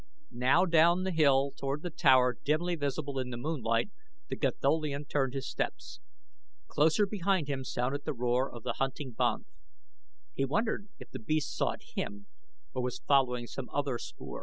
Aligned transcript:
Now 0.31 0.65
down 0.65 1.03
the 1.03 1.11
hill 1.11 1.51
toward 1.55 1.83
the 1.83 1.91
tower 1.91 2.35
dimly 2.43 2.73
visible 2.75 3.19
in 3.19 3.29
the 3.29 3.37
moonlight 3.37 3.91
the 4.29 4.35
Gatholian 4.35 5.05
turned 5.07 5.35
his 5.35 5.47
steps. 5.47 5.99
Closer 6.65 7.05
behind 7.05 7.47
him 7.47 7.63
sounded 7.63 8.03
the 8.05 8.13
roar 8.15 8.51
of 8.51 8.63
the 8.63 8.73
hunting 8.79 9.11
banth. 9.11 9.45
He 10.33 10.43
wondered 10.43 10.87
if 10.97 11.11
the 11.11 11.19
beast 11.19 11.55
sought 11.55 11.81
him 11.93 12.25
or 12.73 12.81
was 12.81 12.97
following 13.05 13.45
some 13.45 13.69
other 13.69 13.99
spoor. 13.99 14.39